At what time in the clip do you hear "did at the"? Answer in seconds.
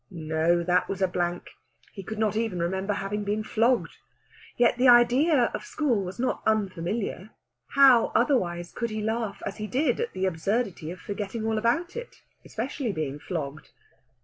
9.67-10.25